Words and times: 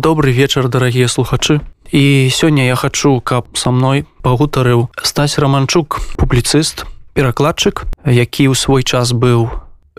добрый 0.00 0.32
вечар 0.32 0.68
дарагія 0.68 1.08
слухачы. 1.08 1.60
І 1.92 2.30
сёння 2.30 2.66
я 2.66 2.74
хачу 2.74 3.20
каб 3.20 3.46
са 3.54 3.70
мной 3.70 4.06
пагутарыў 4.22 4.88
стась 5.02 5.38
романчук 5.38 6.00
публіцыст 6.16 6.86
перакладчык 7.14 7.84
які 8.06 8.48
ў 8.48 8.54
свой 8.54 8.82
час 8.82 9.12
быў 9.12 9.50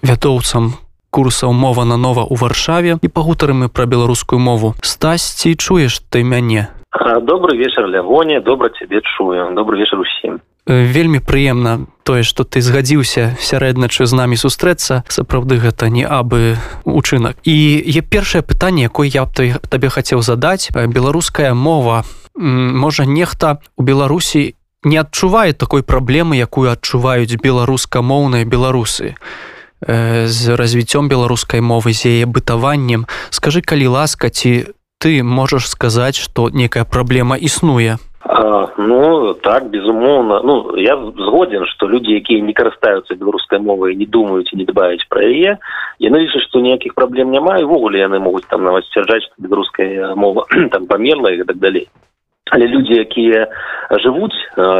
вядоўцам 0.01 0.73
курсаў 1.11 1.51
мова 1.53 1.83
на 1.85 1.97
нова 1.97 2.23
ў 2.25 2.35
варшаве. 2.39 2.97
І 3.01 3.07
пагутарым 3.07 3.63
мы 3.63 3.67
пра 3.69 3.85
беларускую 3.85 4.39
мову. 4.39 4.73
Стасці 4.81 5.55
чуеш 5.55 5.99
ты 6.09 6.23
мяне? 6.23 6.71
Добрый 7.21 7.57
вечар 7.57 7.85
лявоне. 7.85 8.39
Добра 8.39 8.69
цябе 8.69 9.01
чую. 9.03 9.53
Добрый 9.53 9.79
вечар 9.79 9.99
усім 9.99 10.41
вельмі 10.71 11.19
прыемна 11.19 11.87
тое 12.03 12.23
што 12.23 12.43
ты 12.43 12.61
згадзіўся 12.61 13.37
сярэдначы 13.39 14.05
з 14.05 14.13
намі 14.15 14.37
сустрэцца. 14.39 15.03
Сапраўды 15.07 15.59
гэта 15.59 15.89
не 15.89 16.07
абы 16.07 16.57
учынак. 16.85 17.37
І 17.43 17.83
є 17.85 18.01
першае 18.01 18.41
пытанне 18.41 18.87
якое 18.87 19.07
я 19.07 19.25
б 19.25 19.59
табе 19.69 19.89
хацеў 19.89 20.21
задаць. 20.21 20.71
Беларуская 20.71 21.53
мова. 21.53 22.03
Можа 22.35 23.05
нехта 23.05 23.59
у 23.77 23.83
беларусі 23.83 24.55
не 24.83 24.97
адчувае 24.97 25.53
такой 25.53 25.83
праблемы 25.83 26.37
якую 26.37 26.71
адчуваюць 26.71 27.37
беларускамоўныя 27.37 28.45
беларусы 28.45 29.15
з 29.81 30.41
развіццём 30.57 31.09
беларускай 31.09 31.61
мовы 31.61 31.93
з 31.93 32.05
яе 32.05 32.25
бытаваннем. 32.25 33.05
Скажы 33.29 33.61
калі 33.61 33.87
ласка 33.97 34.29
ці 34.29 34.73
ты 35.01 35.23
можаш 35.23 35.69
сказаць 35.69 36.17
што 36.17 36.49
некая 36.49 36.85
праблема 36.85 37.35
існуе? 37.35 37.97
А, 37.97 38.10
ну 38.77 39.33
так 39.33 39.69
безумоўна 39.69 40.41
ну 40.43 40.77
я 40.77 40.95
згоден 40.95 41.65
что 41.65 41.87
люди 41.87 42.13
якія 42.15 42.41
не 42.41 42.53
карыстаюцца 42.53 43.15
беларускай 43.15 43.59
мовай 43.59 43.95
не 43.95 44.05
думаюць 44.05 44.53
і 44.53 44.57
не 44.57 44.65
дбаюць 44.65 45.03
пра 45.09 45.27
яе 45.27 45.57
яны 45.99 46.17
лічаць 46.23 46.47
што 46.47 46.63
ніякіх 46.63 46.95
праблем 46.95 47.31
няма 47.31 47.59
івогуле 47.59 47.99
яны 47.99 48.19
могуць 48.19 48.47
там 48.47 48.63
нават 48.63 48.85
сцвярджаць 48.87 49.27
што 49.27 49.35
беларуская 49.37 50.15
мова 50.15 50.47
там 50.71 50.87
памерла 50.87 51.31
і 51.31 51.43
так 51.43 51.57
далей 51.57 51.89
але 52.51 52.67
людзі 52.67 53.03
якія 53.03 53.47
жывуць 53.99 54.35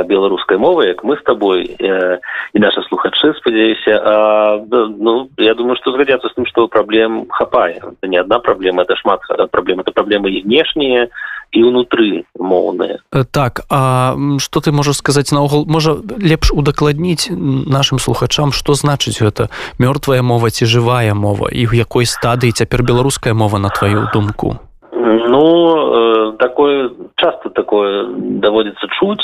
беларускай 0.08 0.58
мовай 0.58 0.96
як 0.96 1.04
мы 1.04 1.20
з 1.20 1.24
табой 1.28 1.76
э, 1.76 2.20
і 2.54 2.60
наша 2.60 2.82
слухачы 2.88 3.34
спадзяюся 3.36 4.64
ну 4.96 5.28
я 5.38 5.56
думаю 5.56 5.76
што 5.76 5.92
згадзяцца 5.92 6.32
з 6.32 6.40
тым 6.40 6.48
што 6.48 6.68
праблем 6.68 7.28
хапае. 7.28 7.80
Это 7.80 8.08
не 8.08 8.18
одна 8.18 8.40
праблема 8.40 8.84
это 8.84 8.96
шмат 8.96 9.20
праблем 9.52 9.80
это 9.80 9.92
праблемы 9.92 10.32
і 10.32 10.44
знешнія 10.44 11.08
і 11.52 11.60
ўнутры 11.68 12.24
моўныя. 12.40 13.04
Так 13.32 13.68
а 13.70 14.16
что 14.40 14.60
ты 14.60 14.72
можаш 14.72 14.98
сказаць 15.04 15.32
наогул? 15.32 15.66
Можа 15.68 16.00
лепш 16.20 16.52
удакладніць 16.52 17.28
нашим 17.32 18.00
слухачам 18.00 18.52
что 18.52 18.74
значыць 18.74 19.20
гэта 19.20 19.52
мёртвая 19.78 20.24
мова 20.24 20.50
ці 20.50 20.66
жывая 20.66 21.14
мова 21.14 21.52
і 21.52 21.68
ў 21.68 21.84
якой 21.84 22.08
стадыі 22.08 22.56
цяпер 22.56 22.84
беларуская 22.84 23.34
мова 23.34 23.60
на 23.60 23.70
твою 23.70 24.08
думку? 24.14 24.60
Ну 24.92 26.36
такое 26.40 26.90
часто 27.16 27.50
такое 27.50 28.08
даводится 28.42 28.88
чуць 29.00 29.24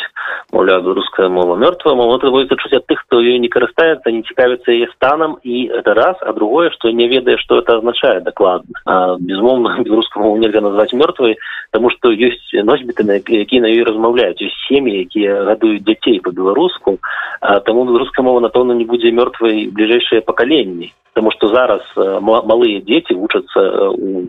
мовля 0.51 0.79
руская 0.79 1.29
мова 1.29 1.55
мертвая 1.55 1.95
мова 1.95 2.19
даводится 2.19 2.55
чуць 2.55 2.73
от 2.73 2.85
тых 2.87 3.03
кто 3.05 3.19
ее 3.21 3.39
не 3.39 3.49
карыстается 3.49 4.11
не 4.11 4.23
цікавится 4.23 4.71
яе 4.71 4.87
станом 4.95 5.39
и 5.43 5.65
это 5.65 5.93
раз. 5.93 6.17
А 6.21 6.33
другое 6.33 6.69
что 6.71 6.89
не 6.91 7.07
ведае 7.07 7.37
что 7.37 7.59
это 7.59 7.77
означает 7.77 8.23
докладно 8.23 9.17
безмоўно 9.19 9.79
беларускую 9.83 10.23
мову 10.23 10.37
нельзя 10.37 10.61
назвать 10.61 10.93
мертвой 10.93 11.37
тому 11.71 11.89
что 11.89 12.11
есть 12.11 12.53
носьбіты 12.53 13.03
на 13.03 13.13
якія 13.13 13.61
на 13.61 13.67
ёй 13.67 13.83
размаўляюць. 13.83 14.41
Есть 14.41 14.55
сем'і 14.67 14.99
якія 14.99 15.43
гадуюць 15.43 15.83
дзяцей 15.83 16.19
по-беларуску 16.19 16.99
таму 17.65 17.85
беларуская 17.85 18.23
мова 18.23 18.39
напэўна 18.39 18.73
не 18.73 18.85
будзе 18.85 19.11
мертвой 19.11 19.67
бліжэйшыя 19.67 20.21
пакаленні. 20.21 20.93
Потому 21.13 21.31
что 21.31 21.47
зараз 21.47 21.81
малые 21.97 22.81
дети 22.81 23.13
вучацца 23.13 23.89
у 23.89 24.27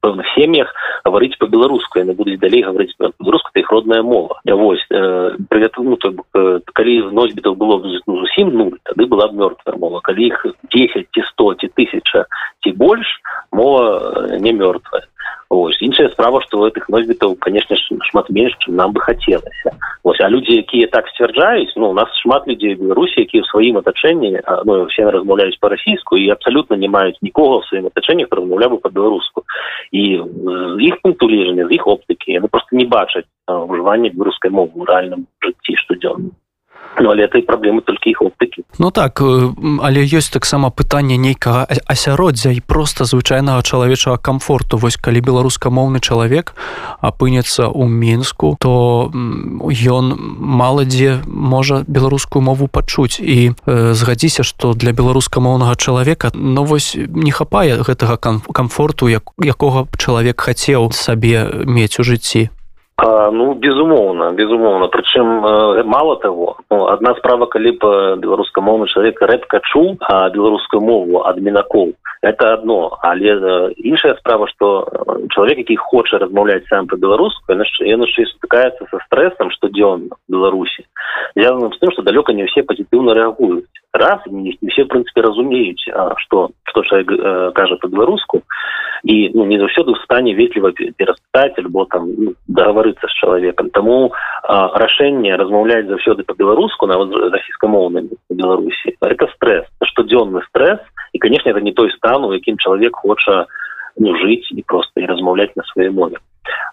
пэўных 0.00 0.26
сем'ях 0.34 0.72
гаварыць 1.04 1.38
по-беларуску 1.38 2.00
яны 2.00 2.14
будуць 2.16 2.40
далей 2.40 2.62
гаварыць 2.62 2.94
беларуску 2.98 3.50
іх 3.54 3.70
родная 3.70 4.02
мова. 4.02 4.40
Вось 4.44 4.84
э, 4.90 5.36
прывет 5.48 5.76
ну 5.78 5.96
то 5.96 6.12
э, 6.34 6.60
калі 6.72 7.12
носьбітаў 7.12 7.54
было 7.54 7.80
ну, 7.84 8.20
зусім 8.24 8.52
нуль 8.56 8.76
тады 8.84 9.06
была 9.06 9.28
б 9.28 9.36
мёртвая 9.36 9.76
мова. 9.76 10.00
Калі 10.00 10.26
іх 10.26 10.46
десять 10.72 11.08
ці 11.12 11.22
сто 11.32 11.54
ці 11.54 11.68
тысяча 11.76 12.26
ці 12.64 12.72
больш 12.72 13.20
мова 13.52 14.28
э, 14.30 14.38
не 14.40 14.52
мёртвая 14.52 15.04
ось 15.50 15.82
іншая 15.82 16.08
справа 16.14 16.40
што 16.46 16.62
гэтых 16.62 16.86
носьбітаў 16.88 17.34
конечно 17.42 17.74
шмат 18.06 18.30
менш 18.30 18.54
чым 18.62 18.76
нам 18.78 18.94
бы 18.94 19.02
хацелася 19.02 19.74
ось 20.06 20.20
а 20.22 20.28
людзі 20.30 20.62
якія 20.62 20.86
так 20.94 21.08
сцвярджаюць 21.10 21.74
ну 21.76 21.90
у 21.90 21.94
нас 21.94 22.06
шмат 22.22 22.46
людзей 22.46 22.78
беларусі 22.78 23.26
якія 23.26 23.42
ў 23.42 23.50
сваім 23.50 23.82
атачэнні 23.82 24.30
ну 24.64 24.86
все 24.86 25.10
размаўляюць 25.10 25.58
па-расійску 25.58 26.16
і 26.22 26.30
абсалютна 26.30 26.78
не 26.78 26.88
маюць 26.88 27.18
нікога 27.18 27.58
ў 27.58 27.66
сваім 27.66 27.90
атачэнні 27.90 28.30
размаўля 28.30 28.70
бы 28.70 28.78
па-беларуску 28.78 29.42
і 29.90 30.22
з 30.22 30.78
іх 30.86 31.02
пункту 31.02 31.26
лежання 31.26 31.66
з 31.66 31.74
іх 31.74 31.86
оптыкі 31.86 32.38
яны 32.38 32.46
просто 32.46 32.78
не 32.78 32.86
бачаць 32.86 33.26
ўжывання 33.50 34.14
беларускай 34.14 34.54
мовы 34.54 34.70
ў 34.78 34.86
рэальным 34.86 35.26
жыцці 35.42 35.74
штодзённым 35.82 36.30
Ну, 36.98 37.10
але 37.10 37.24
этой 37.24 37.42
праблемы 37.42 37.82
толькі 37.86 38.10
іх 38.10 38.22
оптыкі 38.22 38.64
Ну 38.78 38.90
так 38.90 39.22
але 39.22 40.00
ёсць 40.04 40.30
таксама 40.32 40.70
пытанне 40.70 41.16
нейкага 41.16 41.66
асяроддзя 41.86 42.50
і 42.50 42.60
проста 42.60 43.04
звычайнага 43.04 43.62
чалавечага 43.62 44.18
комфорту 44.18 44.76
вось 44.76 44.96
калі 44.96 45.20
беларускамоўны 45.20 46.00
чалавек 46.00 46.54
апынецца 47.00 47.70
ў 47.70 47.86
мінску 47.88 48.56
то 48.60 49.08
ён 49.70 50.14
мала 50.38 50.84
дзе 50.84 51.22
можа 51.26 51.84
беларускую 51.86 52.42
мову 52.42 52.68
пачуць. 52.68 53.20
І 53.20 53.54
э, 53.54 53.94
згадзіся 53.94 54.42
што 54.42 54.74
для 54.74 54.92
беларускамоўнага 54.92 55.76
чалавека 55.76 56.32
ну 56.34 56.64
вось 56.64 56.96
не 56.96 57.30
хапае 57.30 57.80
гэтага 57.86 58.16
комфорту 58.52 59.08
як 59.08 59.30
якога 59.38 59.86
чалавек 59.96 60.40
хацеў 60.40 60.90
сабе 60.92 61.64
мець 61.64 61.98
у 62.00 62.04
жыцці 62.04 62.50
ну 63.02 63.54
безумоўна 63.54 64.32
безумоўна. 64.32 64.88
Прычым 64.88 65.44
э, 65.44 65.82
мало 65.84 66.16
того 66.16 66.56
ну, 66.70 66.84
одна 66.84 67.14
справа 67.14 67.46
калі 67.46 67.72
б 67.80 67.82
беларускамоўны 68.20 68.86
чалавек 68.92 69.22
рэдка 69.22 69.60
чуў 69.72 69.96
беларускую 70.34 70.80
мову 70.84 71.24
ад 71.24 71.40
мінакоў 71.40 71.94
это 72.22 72.52
одно 72.52 72.98
але 73.02 73.32
э, 73.32 73.72
іншая 73.76 74.14
справа 74.20 74.46
что 74.48 74.88
чалавек 75.30 75.58
які 75.58 75.76
хоча 75.76 76.18
размаўляць 76.18 76.68
сам 76.68 76.86
по-беларуску 76.86 77.52
ён 77.52 77.64
яшчэ 77.64 78.26
сутыкаецца 78.36 78.84
со 78.90 78.98
стрессом 79.06 79.50
штодзённа 79.50 80.16
беларусі 80.28 80.84
звязаным 81.34 81.72
з 81.72 81.78
тым 81.78 81.92
что 81.92 82.02
далёка 82.02 82.32
не 82.32 82.44
все 82.44 82.62
пазітыўна 82.62 83.14
рэагуюць 83.14 83.79
раз 83.92 84.20
не, 84.26 84.56
не 84.60 84.68
все 84.70 84.84
в 84.84 84.88
принципе 84.88 85.20
разумеюць 85.20 85.88
что 86.18 86.50
что 86.64 86.82
человек 86.82 87.10
э, 87.12 87.52
кажа 87.54 87.76
по-беларуску 87.76 88.42
і 89.04 89.30
ну, 89.34 89.44
не 89.46 89.58
заўсёды 89.58 89.94
в 89.94 90.02
стане 90.04 90.34
ветліва 90.34 90.72
пераспытаць 90.72 91.58
альбо 91.58 91.86
там 91.90 92.12
ну, 92.18 92.34
договорыцца 92.48 93.08
с 93.08 93.12
человеком. 93.12 93.70
Тому 93.70 94.12
рашэнне 94.44 95.36
размаўляць 95.36 95.86
заўсёды 95.86 96.24
по-беларуску 96.24 96.86
нават 96.86 97.08
расійскамоўным 97.32 98.10
беларусі 98.30 98.96
это 99.00 99.26
стресс 99.34 99.66
штодзённы 99.82 100.42
стресс. 100.48 100.80
І 101.12 101.18
конечно 101.18 101.50
это 101.50 101.60
не 101.60 101.72
той 101.72 101.90
стан 101.92 102.24
у 102.24 102.34
якім 102.34 102.58
чалавек 102.58 102.96
хоча 102.96 103.46
ну 103.96 104.14
жыць 104.16 104.46
і 104.52 104.62
просто 104.62 105.00
і 105.00 105.06
размаўляць 105.06 105.56
на 105.56 105.64
сваёй 105.72 105.90
мове. 105.90 106.16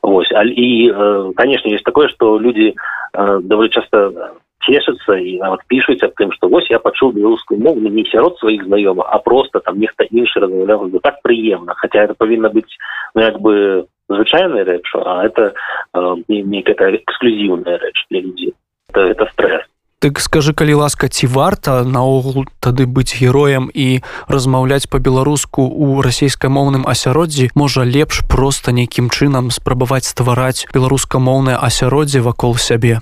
Вось 0.02 0.32
і 0.32 0.92
э, 0.92 1.32
конечно 1.36 1.72
есть 1.72 1.84
такое 1.84 2.10
что 2.10 2.40
люди 2.40 2.74
э, 3.14 3.40
даволі 3.42 3.70
часто 3.70 4.36
цешацца 4.66 5.18
і 5.18 5.38
нават 5.40 5.62
пішуць 5.68 6.02
аб 6.04 6.14
тым 6.18 6.32
што 6.34 6.50
вось 6.50 6.70
я 6.70 6.80
пачуў 6.80 7.14
беларускую 7.14 7.60
мову 7.60 7.80
не 7.80 8.06
сярод 8.12 8.38
сваіх 8.40 8.66
знаёма 8.66 9.06
а 9.06 9.20
просто 9.20 9.60
там 9.60 9.80
нехта 9.80 10.08
іншы 10.10 10.40
размаўляў 10.40 10.90
так 11.04 11.22
прыемна 11.22 11.74
хотя 11.78 12.04
это 12.04 12.14
павінна 12.14 12.50
быць 12.50 12.74
ну 13.16 13.22
як 13.22 13.40
бы 13.40 13.86
звычайная 14.10 14.64
рэч 14.66 14.86
а 15.06 15.26
это 15.26 15.54
э, 15.94 16.16
некая 16.28 16.96
эксклюзіўная 16.96 17.78
рэч 17.78 18.06
для 18.10 18.22
людзей 18.22 18.54
это, 18.90 19.02
это 19.02 19.26
стресс. 19.32 19.66
Дык 19.98 20.20
скажы 20.22 20.54
калі 20.54 20.86
ласка 20.86 21.10
ці 21.10 21.26
варта 21.26 21.82
наогул 21.82 22.46
тады 22.62 22.86
быць 22.86 23.18
героем 23.18 23.66
і 23.74 24.06
размаўляць 24.30 24.86
па-беларуску 24.86 25.66
ў 25.66 26.06
расійскамоўным 26.06 26.86
асяроддзі? 26.86 27.50
Можа 27.58 27.82
лепш 27.82 28.22
проста 28.30 28.70
нейкім 28.70 29.10
чынам 29.10 29.50
спрабаваць 29.50 30.06
ствараць 30.06 30.70
беларускамоўнае 30.70 31.58
асяроддзе 31.58 32.22
вакол 32.22 32.54
сябе 32.62 33.02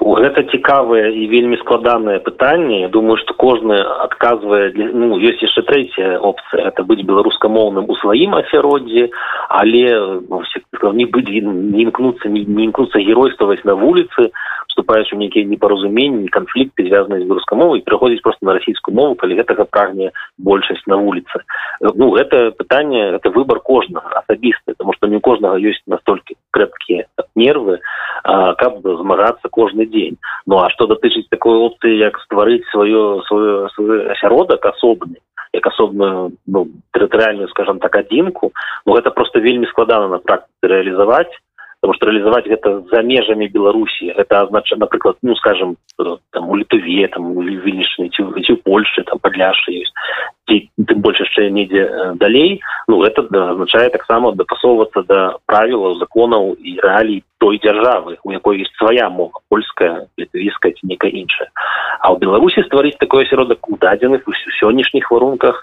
гэта 0.00 0.42
цікавае 0.48 1.12
і 1.12 1.26
вельмі 1.28 1.56
складанае 1.60 2.18
пытанне 2.24 2.80
я 2.80 2.88
думаю 2.88 3.16
что 3.20 3.34
кожны 3.34 3.76
адказвае 3.76 4.72
ну 4.76 5.18
ёсць 5.18 5.42
яшчэ 5.42 5.62
трэцяя 5.68 6.18
опцыя. 6.18 6.72
Это 6.72 6.84
быць 6.84 7.04
беларускамоўным 7.04 7.86
у 7.88 7.94
сваім 8.00 8.34
асяроддзі 8.40 9.10
але 9.48 9.84
не 10.96 11.06
быць 11.06 11.28
не 11.28 11.82
імкнуцца 11.84 12.28
не 12.28 12.64
імкнуцца 12.64 12.98
геройстваваць 12.98 13.64
на 13.64 13.74
вуліцы 13.74 14.32
вступаеш 14.72 15.12
у 15.12 15.16
нейкія 15.20 15.44
непаразуменні 15.44 16.32
канфлікты 16.32 16.88
звязаныя 16.88 17.20
з 17.20 17.28
беларускай 17.28 17.58
мовай 17.58 17.84
прыходзіць 17.84 18.24
просто 18.24 18.46
на 18.48 18.56
расійскую 18.56 18.96
мову 18.96 19.14
калі 19.20 19.36
гэтага 19.36 19.68
прагне 19.68 20.10
большасць 20.38 20.86
на 20.88 20.96
вуліцы 20.96 21.44
ну 21.80 22.08
гэта 22.16 22.56
пытанне 22.56 23.20
это 23.20 23.28
выбор 23.30 23.60
кожнага 23.60 24.24
асабісты 24.24 24.72
потому 24.72 24.96
что 24.96 25.06
не 25.12 25.16
у 25.16 25.20
кожнага 25.20 25.60
ёсць 25.60 25.84
настолькі 25.86 26.40
крэпкія 26.50 27.04
нервы 27.36 27.80
а, 28.24 28.54
каб 28.54 28.80
змагацца 28.80 29.52
кожны 29.52 29.86
дзень 29.86 30.16
ну 30.46 30.64
а 30.64 30.70
што 30.72 30.88
датычыць 30.88 31.28
такой 31.28 31.60
опцыі 31.68 32.00
як 32.00 32.16
стварыць 32.24 32.64
сваё 32.72 33.20
свой 33.28 34.08
асяродак 34.16 34.64
асобны 34.72 35.20
як 35.52 35.66
асобную 35.66 36.32
ну, 36.46 36.68
тэрытарыальную 36.96 37.48
скажем 37.52 37.78
так 37.78 37.96
адзінку 37.96 38.52
но 38.86 38.96
гэта 38.96 39.10
просто 39.10 39.38
вельмі 39.38 39.68
складана 39.68 40.08
на 40.08 40.18
практыцы 40.18 40.64
реалізаваць 40.64 41.32
потому 41.82 41.94
что 41.94 42.06
реалізаваць 42.06 42.46
гэта 42.46 42.86
за 42.94 43.02
межамі 43.02 43.48
беларусі 43.50 44.14
это 44.14 44.46
азнача 44.46 44.76
напрыклад 44.78 45.16
ну 45.22 45.34
скажем 45.34 45.76
там 46.30 46.48
у 46.48 46.56
літуве 46.56 47.08
там 47.10 47.34
вынішчаны 47.34 48.08
ці 48.14 48.22
ці 48.46 48.54
польльше 48.62 49.02
там 49.02 49.18
падляшы 49.18 49.74
ёсць 49.82 49.90
ці 50.46 50.70
тым 50.78 51.02
больш 51.02 51.18
яшчэ 51.18 51.50
недзе 51.50 51.82
э, 51.82 52.14
далей 52.14 52.62
ну 52.86 53.02
да, 53.02 53.50
азначае 53.50 53.90
таксама 53.90 54.30
дапасоўвацца 54.38 55.02
да 55.10 55.34
правілаў 55.50 55.98
законаў 55.98 56.54
і 56.54 56.78
рэалій 56.78 57.26
той 57.42 57.58
дзяржавы 57.58 58.18
у 58.22 58.30
якой 58.30 58.62
есть 58.62 58.78
свая 58.78 59.10
мова 59.10 59.42
польская 59.50 60.06
літвійская 60.16 60.78
ці 60.78 60.86
некая 60.86 61.10
іншая. 61.10 61.50
А 61.98 62.14
ў 62.14 62.22
беларусі 62.22 62.62
стварыць 62.62 63.02
такое 63.02 63.26
асяродак 63.26 63.58
у 63.66 63.76
дадзеных 63.76 64.22
у 64.30 64.32
сённяшніх 64.62 65.10
варунках 65.10 65.58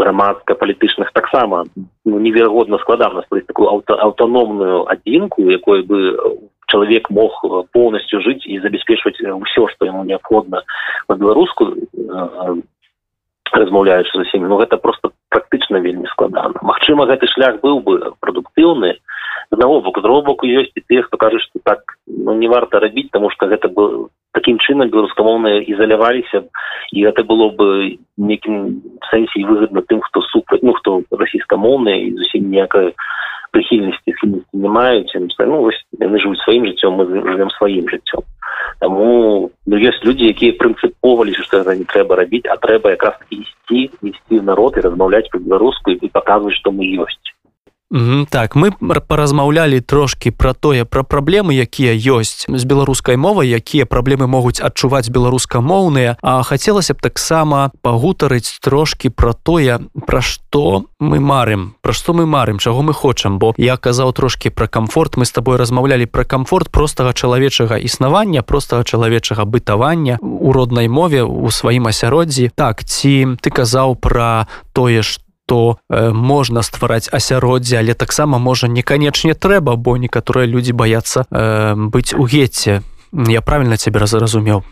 грамадска-палітычных 0.00 1.12
таксама 1.12 1.64
ну, 2.04 2.18
неверагодна 2.18 2.78
складана 2.78 3.22
стварыць 3.26 3.46
такую 3.46 3.68
аўта 3.68 4.00
аўтаномную 4.00 4.88
адзінку 4.88 5.50
якой 5.50 5.84
бы 5.84 6.16
чалавек 6.66 7.10
мог 7.10 7.44
полностью 7.72 8.22
жыць 8.24 8.46
і 8.46 8.60
забяспечваць 8.64 9.20
ўсё 9.20 9.68
што 9.74 9.86
яму 9.86 10.04
неабходна 10.04 10.64
на 11.08 11.14
беларуску 11.16 11.68
размаўляючы 13.52 14.10
за 14.14 14.24
сем'ю 14.30 14.48
ну 14.48 14.56
гэта 14.62 14.78
просто 14.78 15.12
практычна 15.28 15.82
вельмі 15.84 16.06
складана 16.14 16.54
Мачыма 16.62 17.06
гэты 17.06 17.26
шлях 17.26 17.60
быў 17.60 17.82
бы 17.84 18.14
прадуктыўны 18.20 18.96
аднаго 19.52 19.80
боку. 19.80 20.00
Другого 20.00 20.22
боку 20.22 20.46
ёсць 20.46 20.72
і 20.74 20.80
тых 20.80 21.06
хто 21.06 21.16
кажа 21.16 21.38
што 21.38 21.60
так 21.64 21.98
ну 22.06 22.34
не 22.34 22.48
варта 22.48 22.80
рабіць 22.80 23.10
таму 23.10 23.30
што 23.30 23.46
гэта 23.46 23.68
был 23.68 24.10
таким 24.32 24.58
чынам 24.58 24.90
беларускамоўныя 24.90 25.62
ізаляваліся 25.66 26.44
і 26.92 27.04
гэта 27.04 27.24
было 27.24 27.50
бы 27.50 27.98
некім 28.16 28.82
сэнсе 29.10 29.44
выгодна 29.44 29.82
тым 29.82 30.00
хто 30.00 30.22
супраць 30.30 30.62
ну 30.62 30.72
хто 30.72 31.02
расійскамоўныя 31.10 31.98
і 31.98 32.14
зусім 32.16 32.50
ніякай 32.50 32.94
прыхільнасці 33.50 34.14
хільнасці 34.20 34.54
не 34.54 34.68
маюць 34.68 35.10
ну, 35.14 35.62
вось 35.62 35.82
яны 35.98 36.18
жывуць 36.22 36.42
сваім 36.44 36.66
жыццём 36.70 36.94
мы 36.94 37.06
жывем 37.06 37.50
сваім 37.58 37.88
жыццём 37.88 38.22
Таму 38.80 39.50
ну, 39.66 39.76
ёсць 39.76 40.04
людзі 40.04 40.30
якія 40.30 40.54
прынцыповаліся 40.60 41.42
што 41.42 41.60
гэта 41.60 41.74
не 41.74 41.84
трэба 41.84 42.16
рабіць 42.16 42.46
а 42.46 42.56
трэба 42.56 42.94
якраз 42.94 43.18
ісці 43.30 43.90
ісці 44.02 44.40
народ 44.46 44.78
і 44.78 44.86
размаўляць 44.86 45.28
па-беларуску 45.34 45.90
і 45.90 46.08
паказваць 46.14 46.54
што 46.54 46.70
мы 46.70 46.86
ёсць 47.02 47.29
Mm, 47.90 48.26
так 48.30 48.54
мы 48.54 48.70
паразмаўлялі 49.08 49.80
трошки 49.80 50.30
про 50.30 50.54
тое 50.54 50.84
пра 50.84 51.02
праблемы 51.02 51.58
якія 51.58 51.90
ёсць 51.90 52.46
з 52.46 52.62
беларускай 52.64 53.18
мовай 53.18 53.50
якія 53.50 53.82
праблемы 53.82 54.30
могуць 54.30 54.62
адчуваць 54.62 55.10
беларускамоўныя. 55.10 56.14
А 56.22 56.42
хацелася 56.46 56.94
б 56.94 57.02
таксама 57.02 57.74
пагутарыць 57.82 58.62
трошки 58.62 59.10
про 59.10 59.34
тое 59.34 59.82
пра 60.06 60.22
што 60.22 60.86
мы 61.02 61.18
марым 61.18 61.74
пра 61.82 61.90
што 61.90 62.14
мы 62.14 62.30
марым 62.30 62.62
чаго 62.62 62.82
мы 62.86 62.94
хочам. 62.94 63.42
Бо 63.42 63.54
я 63.58 63.76
казаў 63.76 64.14
трошки 64.14 64.54
пра 64.54 64.70
камфорт 64.70 65.16
мы 65.16 65.26
с 65.26 65.34
тобой 65.34 65.58
размаўлялі 65.58 66.06
пра 66.06 66.22
камфорт 66.22 66.70
простага 66.70 67.12
чалавечага 67.12 67.74
існавання 67.74 68.42
простага 68.42 68.84
чалавечага 68.84 69.42
бытавання 69.44 70.22
у 70.22 70.52
роднай 70.52 70.86
мове 70.86 71.26
у 71.26 71.50
сваім 71.50 71.90
асяроддзі. 71.90 72.54
Так 72.54 72.84
ці 72.86 73.34
ты 73.42 73.50
казаў 73.50 73.98
пра 73.98 74.46
тое 74.72 75.02
што 75.02 75.26
што 75.50 75.82
э, 75.90 76.10
можна 76.14 76.62
ствараць 76.62 77.10
асяроддзе 77.10 77.82
але 77.82 77.94
таксама 77.98 78.38
можа 78.38 78.68
не 78.70 78.82
канечне 78.86 79.34
трэба 79.34 79.74
бо 79.74 79.98
некаторыя 79.98 80.46
людзі 80.46 80.72
баяцца 80.78 81.26
э, 81.26 81.74
быць 81.74 82.14
у 82.14 82.22
гетце. 82.22 82.86
Я 83.10 83.42
правильно 83.42 83.76
цябе 83.76 83.98
разразумеў? 83.98 84.62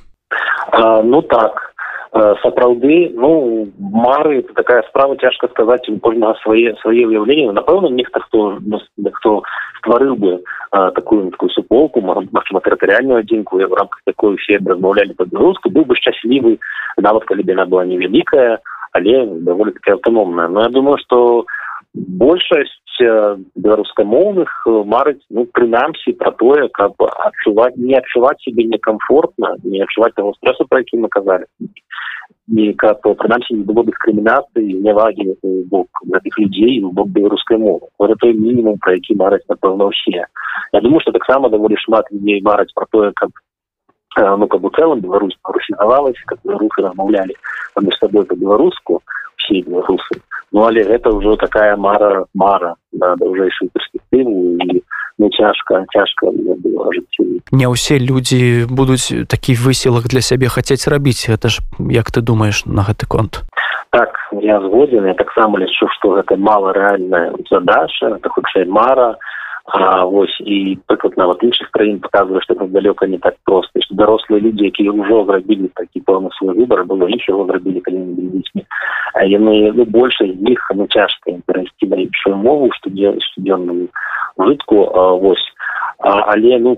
Ну 1.02 1.22
так. 1.22 1.74
Э, 2.14 2.38
сапраўды 2.46 3.10
ну 3.10 3.66
мары 3.78 4.46
такая 4.54 4.86
справа 4.90 5.16
цяжка 5.18 5.48
сказаць 5.50 5.90
кожнага 6.00 6.38
свае 6.46 6.78
свае 6.78 7.10
ўяўленні. 7.10 7.50
Напэўна 7.58 7.90
нехта 7.90 8.22
хто 8.30 8.62
хто 9.18 9.42
стварыў 9.82 10.14
бы 10.14 10.42
а, 10.70 10.90
такую 10.90 11.30
такую 11.30 11.50
суполку 11.50 12.00
магчыма 12.00 12.62
тэрытарыальную 12.62 13.18
адзінку 13.26 13.58
в 13.58 13.74
рамках 13.74 13.98
такой 14.06 14.38
усе 14.38 14.62
размаўлялі 14.62 15.18
па-беларуску 15.18 15.70
быў 15.70 15.90
бы 15.90 15.98
шчаслівы 15.98 16.58
нават 16.98 17.24
калі 17.24 17.42
бы 17.42 17.50
яна 17.50 17.66
была 17.66 17.86
невялікая 17.86 18.58
але 18.98 19.26
даволі 19.46 19.72
таки 19.78 19.94
аўтаномная 19.96 20.48
но 20.48 20.66
я 20.66 20.68
думаю 20.68 20.98
что 20.98 21.46
большасць 21.94 22.76
беларускамоўных 22.98 24.50
марыць 24.66 25.22
ну 25.30 25.46
прынамсі 25.54 26.14
пра 26.18 26.32
тое 26.38 26.68
каб 26.74 26.94
адчуваць 27.02 27.76
не 27.76 27.94
адчуваць 27.98 28.40
себе 28.42 28.64
некомфортна 28.64 29.54
не 29.64 29.82
адчуваць 29.82 30.14
того 30.16 30.34
стрессу 30.34 30.66
про 30.68 30.78
які 30.82 30.98
мы 30.98 31.08
казалі. 31.08 31.46
Не 32.48 32.72
каб 32.72 33.02
прынамсі 33.02 33.54
не 33.54 33.64
было 33.64 33.84
дыскрымінацыі 33.84 34.80
нявагі 34.82 35.36
бок 35.70 35.88
гэтых 36.10 36.38
людзей 36.38 36.82
у 36.82 36.90
бок 36.90 37.08
беларускай 37.08 37.58
мовы. 37.58 37.86
Гэта 38.00 38.16
той 38.20 38.34
мінімум 38.34 38.78
про 38.78 38.94
які 38.98 39.14
мараць 39.14 39.46
напэўна 39.48 39.92
ўсе 39.92 40.26
я 40.72 40.80
думаю 40.80 41.00
что 41.00 41.12
таксама 41.12 41.50
даволі 41.50 41.76
шмат 41.76 42.10
людзей 42.10 42.42
мараць 42.42 42.74
про 42.74 42.86
тое 42.90 43.12
каб 43.14 43.30
ну 44.16 44.46
каб 44.48 44.64
у 44.64 44.70
цэлым 44.70 45.00
Беларусь 45.00 45.36
парусінавалась 45.42 46.20
как 46.26 46.38
беларусы 46.44 46.82
размаўлялі 46.82 47.34
паміж 47.74 47.98
сабой 47.98 48.24
по-беларуску 48.24 49.02
все 49.36 49.62
беларусы 49.62 50.22
ну 50.52 50.64
але 50.64 50.84
гэта 50.84 51.10
ўжо 51.12 51.36
такая 51.36 51.76
мара 51.76 52.24
мара 52.34 52.74
на 52.92 53.16
даўжэйшую 53.16 53.70
перспектыву 53.70 54.56
і 54.64 54.82
ну 55.18 55.28
цяжка 55.30 55.84
цяжка 55.92 56.32
жыццю 56.32 57.42
не 57.52 57.66
ўсе 57.68 57.98
людзі 57.98 58.66
будуць 58.70 59.12
такі 59.28 59.54
высілак 59.54 60.08
для 60.08 60.20
сябе 60.20 60.48
хацець 60.48 60.88
рабіць 60.88 61.28
гэта 61.28 61.48
ж 61.48 61.60
як 61.90 62.10
ты 62.10 62.20
думаешь 62.20 62.64
на 62.66 62.82
гэты 62.82 63.06
конт? 63.06 63.44
Так 63.90 64.12
я 64.32 64.60
згодзен 64.60 65.06
я 65.06 65.14
таксама 65.14 65.58
лічу 65.58 65.88
што 65.96 66.16
гэта 66.20 66.36
мала 66.36 66.72
рэальная 66.72 67.32
задача 67.50 68.16
это 68.16 68.28
хутчэй 68.28 68.64
мара 68.66 69.16
А, 69.70 70.04
вось 70.04 70.32
і 70.40 70.78
прыклад 70.88 71.18
нават 71.20 71.42
іншых 71.44 71.68
краін 71.76 71.98
показвае 72.00 72.40
што 72.40 72.54
тут 72.56 72.72
далёка 72.72 73.04
не 73.04 73.18
так 73.20 73.36
проста 73.44 73.82
што 73.84 73.98
дарослыя 74.00 74.40
людзі 74.40 74.64
якія 74.72 74.94
ўжо 74.96 75.24
зрабілі 75.28 75.68
такі 75.76 76.00
пэўны 76.08 76.32
свой 76.38 76.56
выбор 76.56 76.86
было 76.88 77.04
іх 77.04 77.28
яго 77.28 77.44
зрабілі 77.50 77.84
калі 77.84 78.00
не 78.00 78.30
дзецьмі 78.32 78.64
а 79.12 79.28
яны 79.28 79.68
ну 79.76 79.84
больш 79.84 80.16
з 80.24 80.32
іх 80.54 80.72
ну 80.72 80.88
цяжка 80.88 81.36
перайсці 81.44 81.84
на 81.92 82.00
іншую 82.00 82.36
мову 82.36 82.72
штодзённую 82.80 83.92
жытку 84.40 84.88
вось 85.20 85.44
а, 86.00 86.32
але 86.32 86.56
ну 86.64 86.72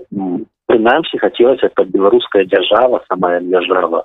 прынамсі 0.67 1.23
хацелася 1.23 1.71
каб 1.71 1.87
беларуская 1.95 2.43
дзяржава 2.43 3.03
самая 3.07 3.39
дзяржава 3.39 4.03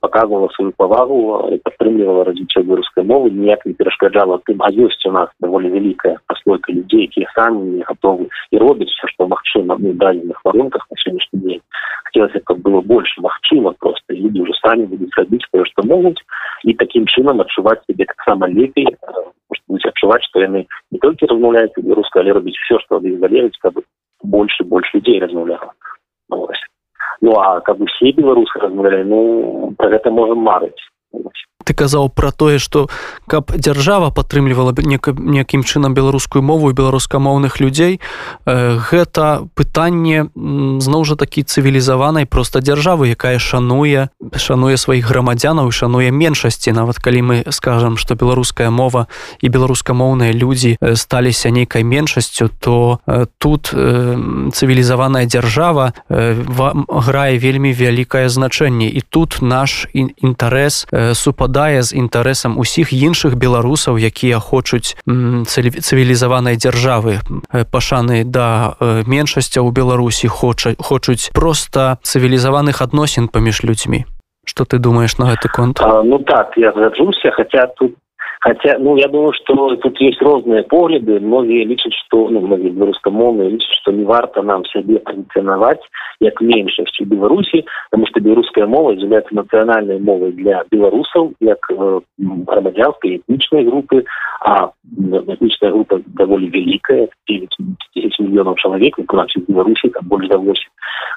показывала 0.00 0.48
сваю 0.52 0.72
павагу 0.76 1.48
і 1.48 1.56
падтрымлівала 1.64 2.24
развіццё 2.28 2.60
беларускай 2.60 3.04
мовы 3.04 3.30
ніяк 3.32 3.64
не 3.64 3.72
перашкаджала 3.72 4.36
тым 4.44 4.60
а 4.60 4.68
ёсць 4.68 5.00
у 5.08 5.12
нас 5.12 5.30
даволі 5.40 5.70
вялікая 5.72 6.18
праслойка 6.26 6.72
людзей 6.72 7.08
якія 7.08 7.32
самі 7.32 7.80
не 7.80 7.84
гатовы 7.88 8.28
і 8.50 8.58
робяць 8.58 8.92
все 8.92 9.08
што 9.08 9.26
магчыма 9.26 9.76
ну 9.80 9.94
дальных 9.94 10.44
варунках 10.44 10.84
на 10.90 10.96
сённяшні 11.00 11.40
дзень 11.40 11.62
хацелася 12.04 12.40
каб 12.44 12.60
было 12.60 12.80
больш 12.82 13.16
магчыма 13.16 13.72
просто 13.80 14.12
людзі 14.12 14.44
ўжо 14.44 14.54
самі 14.60 14.84
будуць 14.92 15.16
рабіць 15.16 15.48
тое 15.48 15.64
што 15.72 15.88
могуць 15.88 16.20
і 16.64 16.74
такім 16.74 17.08
чынам 17.08 17.40
адчуваць 17.40 17.80
сябе 17.88 18.04
таксама 18.04 18.52
лепей 18.52 18.92
будуць 19.68 19.88
адчуваць 19.88 20.24
што 20.28 20.44
яны 20.44 20.66
не 20.92 20.98
толькі 21.00 21.32
размаўляюць 21.32 21.72
беларускай 21.80 22.22
але 22.22 22.36
робіць 22.36 22.60
все 22.60 22.76
што 22.84 23.00
ад 23.00 23.08
іх 23.08 23.18
залежыць 23.24 23.56
каб 23.64 23.80
больше 24.22 24.64
больш 24.64 24.92
людзей 24.92 25.20
размаўляла 25.24 25.72
ну, 26.28 26.44
ну 27.21 27.35
а 27.39 27.59
каб 27.61 27.81
усе 27.81 28.11
беларусы 28.19 28.59
размаўлялі 28.59 29.03
ну 29.09 29.73
про 29.77 29.89
гэта 29.95 30.11
можем 30.11 30.39
марыць 30.49 30.83
ты 31.69 31.77
казаў 31.77 32.09
пра 32.09 32.33
тое 32.33 32.57
што 32.57 32.89
каб 33.29 33.53
дзяржава 33.53 34.09
падтрымлівала 34.09 34.73
б 34.73 34.81
некім 34.89 35.61
чынам 35.61 35.93
беларускую 35.93 36.41
мову 36.41 36.73
беларускамоўных 36.73 37.61
людзей 37.61 38.01
э, 38.49 38.81
гэта 38.89 39.45
пытанне 39.53 40.33
зноў 40.33 41.05
жа 41.05 41.13
такі 41.13 41.45
цывілізаванай 41.45 42.25
проста 42.25 42.65
дзяржавы 42.65 43.13
якая 43.13 43.37
шануе 43.37 44.09
шануе 44.33 44.81
сваіх 44.81 45.05
грамадзянаў 45.05 45.69
і 45.69 45.77
шануе 45.77 46.09
меншасці. 46.09 46.73
Нават 46.73 46.97
калі 46.97 47.21
мы 47.21 47.37
скажам 47.53 48.01
што 48.01 48.17
беларуская 48.17 48.73
мова 48.73 49.05
і 49.45 49.47
беларускамоўныя 49.53 50.33
людзі 50.33 50.73
э, 50.81 50.97
сталіся 50.97 51.53
нейкай 51.53 51.85
меншасцю 51.85 52.49
то 52.49 52.99
э, 53.05 53.29
тут 53.37 53.69
цывілізаваная 53.69 55.29
дзяржава 55.29 55.93
грае 56.09 57.37
вельмі 57.37 57.71
вялікае 57.73 58.29
значэнне. 58.29 58.89
І 58.89 59.01
тут 59.05 59.41
наш 59.41 59.85
інтарэс 59.93 60.87
супадае 61.13 61.58
супадае 61.59 61.83
з 61.83 61.91
інтарэсам 61.91 62.55
усіх 62.57 62.93
іншых 62.93 63.35
беларусаў 63.35 63.99
якія 63.99 64.39
хочуць 64.39 64.95
цывілізаванай 65.03 66.55
дзяржавы. 66.55 67.19
Пашаны 67.71 68.23
да 68.23 68.79
меншасця 68.79 69.59
ў 69.59 69.71
беларусі 69.75 70.31
хоча 70.31 70.75
хочуць 70.79 71.31
проста 71.35 71.99
цывілізаваных 72.03 72.79
адносін 72.79 73.27
паміж 73.27 73.63
людзьмі. 73.67 74.05
Что 74.47 74.63
ты 74.63 74.79
думаешь 74.79 75.17
на 75.19 75.35
гэты 75.35 75.51
конт? 75.51 75.83
Ну 75.83 76.19
так 76.23 76.55
я 76.55 76.71
заджуся 76.71 77.31
хотя 77.35 77.67
тут 77.75 77.95
Хотя, 78.39 78.77
ну, 78.79 78.95
я 78.95 79.09
думаю, 79.09 79.33
что 79.33 79.75
тут 79.75 79.99
есть 79.99 80.21
разные 80.21 80.63
погляды. 80.63 81.19
Многие 81.19 81.65
лічат, 81.65 81.91
что, 82.05 82.29
ну, 82.29 82.39
многие 82.39 82.69
белорусскомовные 82.69 83.49
лічат, 83.49 83.71
что 83.81 83.91
не 83.91 84.05
варто 84.05 84.41
нам 84.41 84.63
себе 84.65 84.99
позиционовать 84.99 85.81
как 86.21 86.39
меньшесть 86.41 86.99
в 86.99 87.05
Беларуси, 87.05 87.65
потому 87.91 88.07
что 88.07 88.21
белорусская 88.21 88.65
мова 88.65 88.91
является 88.91 89.35
национальной 89.35 89.99
мовой 89.99 90.31
для 90.31 90.63
белорусов, 90.71 91.31
как 91.41 91.59
э, 91.71 91.99
громадянской 92.17 93.17
этничной 93.17 93.65
группы, 93.65 94.05
а 94.41 94.71
этничная 94.85 95.71
группа 95.71 96.01
довольно 96.07 96.47
великая, 96.47 97.09
9 97.27 97.49
10 97.95 98.19
миллионов 98.19 98.57
человек, 98.57 98.95
у 98.97 99.15
нас 99.15 99.27
в 99.35 99.51
Беларуси 99.51 99.89
там 99.89 100.07
больше 100.07 100.37
8. 100.37 100.53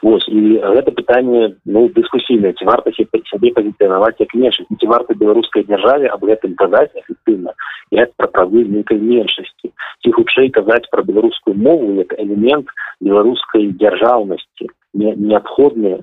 Вот. 0.03 0.23
И 0.29 0.55
это 0.55 0.91
питание, 0.91 1.57
ну, 1.65 1.89
дискуссийное. 1.89 2.53
Ці 2.53 2.65
варто 2.65 2.93
себе 2.93 3.53
позиционовать 3.53 4.17
как 4.19 4.35
меньшесть. 4.35 4.69
Ці 4.81 4.87
варто 4.87 5.15
белорусской 5.15 5.65
державе 5.65 6.09
об 6.09 6.25
этом 6.25 6.53
сказать 6.55 6.91
И 7.27 7.97
это 7.97 8.13
про 8.17 8.29
правы 8.29 8.65
некой 8.65 8.99
меньшести. 8.99 9.73
Ці 10.03 10.11
хутчэй 10.13 10.51
казать 10.51 10.89
про 10.91 11.03
белорусскую 11.03 11.57
мову 11.57 12.05
как 12.05 12.19
элемент 12.19 12.69
белорусской 13.01 13.67
державности 13.69 14.69
неабходны 14.95 16.01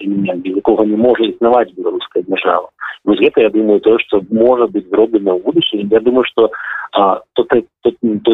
элемент 0.00 0.42
без 0.42 0.56
якога 0.56 0.84
не 0.84 0.96
можа 0.96 1.24
існаваць 1.24 1.70
беларуская 1.76 2.22
дзяржава 2.22 2.70
вось 3.04 3.18
гэта 3.18 3.42
я 3.42 3.50
думаю 3.50 3.80
то 3.80 3.98
что 3.98 4.20
можа 4.30 4.66
быть 4.66 4.88
зроблена 4.90 5.32
ў 5.32 5.42
будучыні 5.42 5.88
я 5.90 6.00
думаю 6.00 6.24
что 6.24 6.50
а, 6.92 7.22
то, 7.34 7.44
то, 7.44 7.62
то, 7.82 7.90
то, 8.00 8.32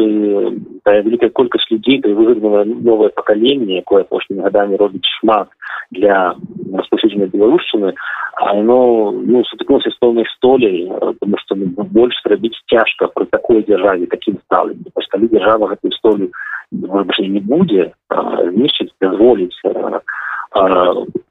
тая 0.83 1.01
великая 1.03 1.29
колькасць 1.29 1.69
людзей 1.69 2.01
то 2.01 2.09
выгоднае 2.09 2.65
новое 2.65 3.09
пакаленне 3.09 3.77
якое 3.77 4.01
апошнімі 4.01 4.41
гадамі 4.41 4.77
робіць 4.77 5.05
шмат 5.19 5.49
для 5.90 6.34
распаўсюджання 6.72 7.26
беларушчыны 7.32 7.94
оно 8.40 9.12
ну 9.12 9.44
сутыкнулся 9.44 9.90
з 9.90 9.98
пэўнай 10.00 10.26
столей 10.36 10.88
потому 10.88 11.36
что 11.38 11.54
ну, 11.54 11.84
больш 11.84 12.14
зрабіць 12.24 12.56
цяжка 12.68 13.08
пры 13.14 13.26
такой 13.26 13.62
дзяржаве 13.62 14.06
таким 14.06 14.38
стаўленнем 14.46 14.92
калі 15.12 15.28
дзяржава 15.28 15.68
гэтую 15.74 15.92
столю 15.92 16.32
не 16.72 17.40
будзе 17.40 17.92
знішчыць 18.08 18.92
дазволіць 19.00 19.56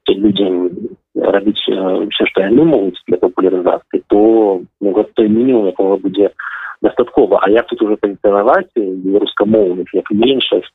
людям 0.08 0.70
рабіць 1.16 1.58
все 1.58 2.26
что 2.26 2.42
яны 2.42 2.64
могуць 2.64 3.02
для 3.06 3.16
папулярызацыі 3.16 4.02
то 4.06 4.60
ну, 4.80 5.04
той 5.14 5.28
мінімум 5.28 5.66
якого 5.66 5.96
будзе 5.96 6.30
дастаткова 6.82 7.40
а 7.42 7.50
як 7.50 7.66
тут 7.66 7.82
уже 7.82 7.96
пазіцыянаваць 7.96 8.70
беларускамоўных 8.76 9.94
як 9.94 10.10
меншасць 10.10 10.70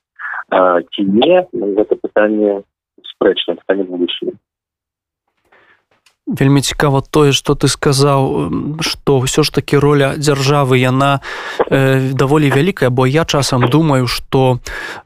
ці 0.92 1.04
не 1.04 1.46
ну, 1.54 1.76
гэта 1.76 1.96
пытанне 1.96 2.62
спрэчна 3.23 3.55
пытанне 3.55 3.87
будучыні 3.87 4.35
вельмі 6.27 6.63
цікава 6.63 7.03
тое 7.11 7.33
что 7.33 7.55
ты 7.55 7.69
сказаў 7.69 8.79
что 8.81 9.19
ўсё 9.19 9.43
ж 9.43 9.51
таки 9.51 9.77
роля 9.77 10.15
дзяржавы 10.17 10.79
яна 10.79 11.21
э, 11.67 12.15
даволі 12.15 12.49
вялікая 12.51 12.91
бо 12.91 13.07
я 13.07 13.25
часам 13.25 13.69
думаю 13.69 14.07
что 14.07 14.59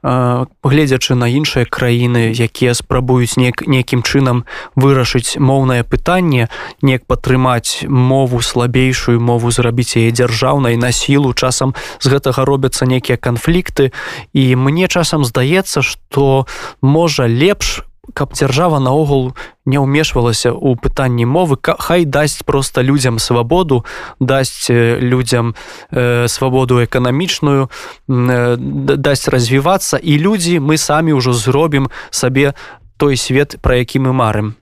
э, 0.03 0.45
гледзячы 0.63 1.15
на 1.15 1.27
іншыя 1.29 1.65
краіны 1.65 2.37
якія 2.37 2.75
спрабуюць 2.75 3.41
нек 3.41 3.67
некім 3.67 4.05
чынам 4.05 4.45
вырашыць 4.77 5.41
моўнае 5.41 5.83
пытанне 5.89 6.49
неяк 6.83 7.09
падтрымаць 7.09 7.89
мову 7.89 8.41
слабейшую 8.45 9.19
мову 9.21 9.51
зрабіць 9.51 9.97
яе 9.97 10.13
дзяржаўнай 10.13 10.77
на 10.77 10.93
сілу 10.93 11.33
часам 11.33 11.75
з 11.99 12.13
гэтага 12.13 12.45
робяцца 12.45 12.87
нейкія 12.87 13.17
канфлікты. 13.17 13.93
І 14.33 14.57
мне 14.57 14.89
часам 14.89 15.25
здаецца 15.25 15.83
что 15.83 16.47
можа 16.83 17.27
лепш 17.27 17.81
по 17.81 17.96
каб 18.15 18.33
дзяржава 18.33 18.79
наогул 18.79 19.33
не 19.65 19.79
ўмешвалася 19.79 20.53
ў 20.55 20.79
пытанні 20.79 21.27
мовы 21.27 21.59
хай 21.63 22.05
дасць 22.05 22.43
просто 22.43 22.83
людзям 22.83 23.19
свабоду 23.19 23.85
дасць 24.21 24.71
людзям 24.71 25.55
э, 25.91 26.29
свабоду 26.29 26.83
эканамічную 26.85 27.69
э, 27.69 28.57
дасць 28.97 29.29
развівацца 29.29 29.97
і 29.97 30.19
людзі 30.19 30.61
мы 30.61 30.77
самі 30.77 31.19
ўжо 31.19 31.33
зробім 31.33 31.91
сабе 32.11 32.55
той 32.97 33.17
свет 33.17 33.57
пра 33.63 33.77
які 33.77 34.01
мы 34.01 34.13
марым. 34.13 34.57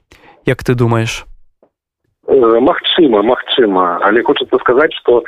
Як 0.47 0.65
ты 0.65 0.75
думаешь 0.75 1.25
Магчыма 2.27 3.23
магчыма. 3.23 3.99
Але 4.01 4.23
хочется 4.23 4.57
сказаць 4.59 4.93
что 5.01 5.23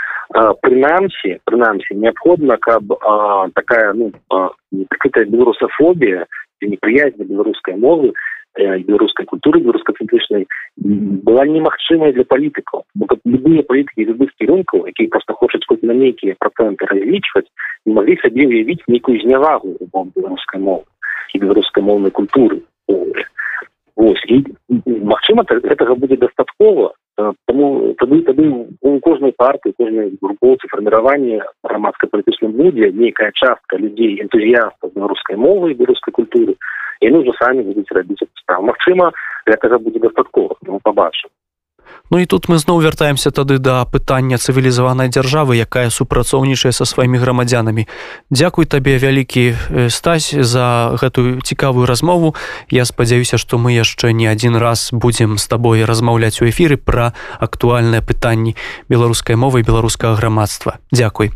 прынамсі 0.63 1.39
прынамсі 1.45 1.95
неабходна 1.95 2.57
каб 2.57 2.93
а, 2.93 3.49
такая 3.55 3.93
ну 3.93 4.13
такая 4.91 5.25
беларусафобія 5.27 6.27
неприязнь 6.63 7.23
беларускай 7.23 7.77
мовы 7.77 8.13
э, 8.55 8.79
беларускай 8.81 9.27
культуры 9.27 9.61
беларускацэнтрычнай 9.61 10.47
была 10.77 11.47
немагчымая 11.47 12.13
для 12.13 12.25
палітыкаў 12.25 12.85
бо 12.95 13.07
любые 13.25 13.63
палітыкі 13.63 14.09
любых 14.13 14.31
кірункаў 14.39 14.87
якія 14.87 15.09
просто 15.09 15.35
хочуць 15.35 15.67
хоць 15.67 15.83
на 15.83 15.95
нейкія 15.95 16.37
працэнты 16.39 16.87
разлічваць 16.87 17.49
не 17.85 17.95
маглі 17.95 18.19
сабе 18.23 18.47
уявіць 18.47 18.85
нейкую 18.89 19.21
знявагу 19.21 19.77
бок 19.93 20.09
беларускай 20.17 20.61
мовы 20.61 20.85
і 21.35 21.39
беларускай 21.39 21.83
моўнай 21.83 22.11
культуры 22.11 22.63
Вось, 23.97 24.21
і 24.29 24.45
магчыма 25.09 25.43
гэтага 25.49 25.95
будзе 25.97 26.21
дастаткова 26.21 26.93
тому 27.17 27.95
тады 27.99 28.21
тады 28.29 28.47
у 28.81 28.99
кожнай 29.01 29.33
партыі 29.33 29.73
кожнай 29.79 30.13
групоўцы 30.23 30.69
фарміравання 30.69 31.45
грамадска 31.65 32.09
палітычным 32.13 32.53
будзе 32.53 32.93
нейкая 32.93 33.31
частка 33.33 33.81
людзей 33.81 34.21
энтузіястаў 34.25 34.93
беларускай 34.95 35.37
мовы 35.37 35.73
беларускай 35.75 36.13
культуры 36.13 36.57
яны 37.01 37.25
ўжо 37.25 37.33
самі 37.41 37.65
будуць 37.71 37.93
рабіць 37.93 38.29
справ 38.43 38.63
Мачыма 38.63 39.13
гэтага 39.47 39.79
будзе 39.79 40.05
дастаткова 40.05 40.57
мы 40.67 40.81
побачым 40.85 41.31
Ну 42.11 42.19
і 42.19 42.27
тут 42.27 42.49
мы 42.49 42.59
зноў 42.59 42.83
вяртаемся 42.83 43.31
тады 43.31 43.59
да 43.59 43.83
пытання 43.85 44.39
цывілізаванай 44.39 45.11
дзяржавы, 45.11 45.59
якая 45.59 45.91
супрацоўнічае 45.91 46.71
са 46.71 46.85
сваімі 46.87 47.19
грамадзянамі. 47.19 47.87
Дзякуй 48.31 48.67
табе 48.67 48.99
вялікі 48.99 49.55
стась 49.91 50.31
за 50.31 50.95
гэтую 51.03 51.43
цікавую 51.43 51.87
размову. 51.87 52.35
Я 52.71 52.85
спадзяюся, 52.85 53.39
што 53.39 53.59
мы 53.59 53.75
яшчэ 53.75 54.13
не 54.13 54.31
адзін 54.31 54.57
раз 54.57 54.91
будзем 54.93 55.39
з 55.39 55.47
табой 55.47 55.85
размаўляць 55.85 56.39
у 56.43 56.47
эфіры 56.47 56.77
пра 56.77 57.13
актуальныя 57.41 58.03
пытанні 58.03 58.55
беларускай 58.89 59.35
мовы 59.35 59.63
беларускага 59.63 60.15
грамадства. 60.15 60.79
Дзякуй. 60.93 61.35